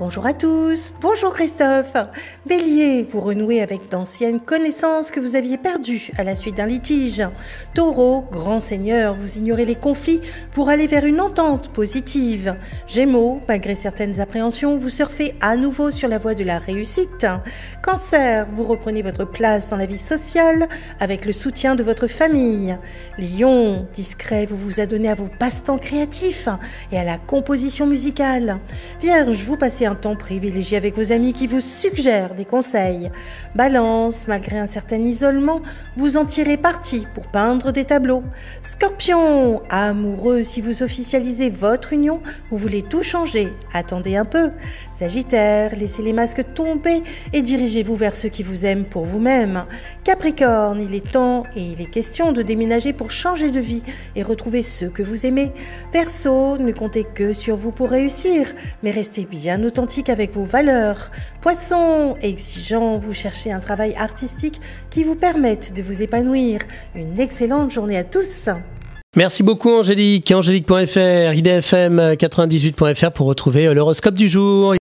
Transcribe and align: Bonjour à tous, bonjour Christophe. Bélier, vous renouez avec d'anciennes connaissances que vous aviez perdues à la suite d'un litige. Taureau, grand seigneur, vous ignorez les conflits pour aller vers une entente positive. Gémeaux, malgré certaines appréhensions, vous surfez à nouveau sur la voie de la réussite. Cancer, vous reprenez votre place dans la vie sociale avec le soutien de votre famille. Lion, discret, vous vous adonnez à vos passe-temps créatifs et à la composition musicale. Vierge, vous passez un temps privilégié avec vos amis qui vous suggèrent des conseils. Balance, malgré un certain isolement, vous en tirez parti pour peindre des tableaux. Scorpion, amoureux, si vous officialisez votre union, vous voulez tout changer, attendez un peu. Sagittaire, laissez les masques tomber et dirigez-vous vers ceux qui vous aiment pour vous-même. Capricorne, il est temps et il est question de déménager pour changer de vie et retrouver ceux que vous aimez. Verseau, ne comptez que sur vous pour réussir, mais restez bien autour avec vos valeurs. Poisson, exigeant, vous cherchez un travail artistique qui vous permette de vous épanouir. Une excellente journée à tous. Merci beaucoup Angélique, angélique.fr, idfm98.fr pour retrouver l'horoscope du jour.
Bonjour 0.00 0.26
à 0.26 0.32
tous, 0.32 0.94
bonjour 1.00 1.34
Christophe. 1.34 1.92
Bélier, 2.46 3.02
vous 3.10 3.18
renouez 3.18 3.60
avec 3.60 3.88
d'anciennes 3.90 4.38
connaissances 4.38 5.10
que 5.10 5.18
vous 5.18 5.34
aviez 5.34 5.58
perdues 5.58 6.12
à 6.16 6.22
la 6.22 6.36
suite 6.36 6.54
d'un 6.54 6.66
litige. 6.66 7.26
Taureau, 7.74 8.24
grand 8.30 8.60
seigneur, 8.60 9.16
vous 9.16 9.38
ignorez 9.38 9.64
les 9.64 9.74
conflits 9.74 10.20
pour 10.52 10.68
aller 10.68 10.86
vers 10.86 11.04
une 11.04 11.20
entente 11.20 11.70
positive. 11.70 12.54
Gémeaux, 12.86 13.40
malgré 13.48 13.74
certaines 13.74 14.20
appréhensions, 14.20 14.78
vous 14.78 14.88
surfez 14.88 15.34
à 15.40 15.56
nouveau 15.56 15.90
sur 15.90 16.06
la 16.08 16.18
voie 16.18 16.36
de 16.36 16.44
la 16.44 16.60
réussite. 16.60 17.26
Cancer, 17.82 18.46
vous 18.54 18.64
reprenez 18.64 19.02
votre 19.02 19.24
place 19.24 19.68
dans 19.68 19.76
la 19.76 19.86
vie 19.86 19.98
sociale 19.98 20.68
avec 21.00 21.24
le 21.24 21.32
soutien 21.32 21.74
de 21.74 21.82
votre 21.82 22.06
famille. 22.06 22.78
Lion, 23.18 23.88
discret, 23.94 24.46
vous 24.46 24.56
vous 24.56 24.78
adonnez 24.78 25.08
à 25.08 25.16
vos 25.16 25.28
passe-temps 25.40 25.78
créatifs 25.78 26.48
et 26.92 26.98
à 27.00 27.04
la 27.04 27.18
composition 27.18 27.84
musicale. 27.84 28.60
Vierge, 29.00 29.42
vous 29.42 29.56
passez 29.56 29.87
un 29.88 29.94
temps 29.94 30.16
privilégié 30.16 30.76
avec 30.76 30.94
vos 30.94 31.12
amis 31.12 31.32
qui 31.32 31.46
vous 31.46 31.60
suggèrent 31.60 32.34
des 32.34 32.44
conseils. 32.44 33.10
Balance, 33.54 34.28
malgré 34.28 34.58
un 34.58 34.66
certain 34.66 34.98
isolement, 34.98 35.62
vous 35.96 36.16
en 36.16 36.26
tirez 36.26 36.56
parti 36.56 37.06
pour 37.14 37.26
peindre 37.26 37.72
des 37.72 37.84
tableaux. 37.84 38.22
Scorpion, 38.62 39.62
amoureux, 39.70 40.42
si 40.42 40.60
vous 40.60 40.82
officialisez 40.82 41.48
votre 41.48 41.92
union, 41.92 42.20
vous 42.50 42.58
voulez 42.58 42.82
tout 42.82 43.02
changer, 43.02 43.52
attendez 43.72 44.16
un 44.16 44.26
peu. 44.26 44.50
Sagittaire, 44.98 45.74
laissez 45.76 46.02
les 46.02 46.12
masques 46.12 46.44
tomber 46.54 47.02
et 47.32 47.42
dirigez-vous 47.42 47.96
vers 47.96 48.14
ceux 48.14 48.28
qui 48.28 48.42
vous 48.42 48.66
aiment 48.66 48.84
pour 48.84 49.04
vous-même. 49.04 49.64
Capricorne, 50.04 50.80
il 50.80 50.94
est 50.94 51.12
temps 51.12 51.44
et 51.56 51.62
il 51.62 51.80
est 51.80 51.90
question 51.90 52.32
de 52.32 52.42
déménager 52.42 52.92
pour 52.92 53.10
changer 53.10 53.50
de 53.50 53.60
vie 53.60 53.82
et 54.16 54.22
retrouver 54.22 54.62
ceux 54.62 54.90
que 54.90 55.02
vous 55.02 55.24
aimez. 55.24 55.52
Verseau, 55.92 56.58
ne 56.58 56.72
comptez 56.72 57.04
que 57.04 57.32
sur 57.32 57.56
vous 57.56 57.70
pour 57.70 57.90
réussir, 57.90 58.52
mais 58.82 58.90
restez 58.90 59.24
bien 59.24 59.62
autour 59.64 59.78
avec 60.08 60.34
vos 60.34 60.44
valeurs. 60.44 61.10
Poisson, 61.40 62.16
exigeant, 62.20 62.98
vous 62.98 63.14
cherchez 63.14 63.52
un 63.52 63.60
travail 63.60 63.94
artistique 63.96 64.60
qui 64.90 65.04
vous 65.04 65.14
permette 65.14 65.72
de 65.72 65.82
vous 65.82 66.02
épanouir. 66.02 66.58
Une 66.94 67.20
excellente 67.20 67.70
journée 67.70 67.96
à 67.96 68.04
tous. 68.04 68.48
Merci 69.16 69.42
beaucoup 69.42 69.70
Angélique, 69.70 70.30
angélique.fr, 70.30 71.32
idfm98.fr 71.32 73.10
pour 73.10 73.26
retrouver 73.26 73.72
l'horoscope 73.72 74.14
du 74.14 74.28
jour. 74.28 74.74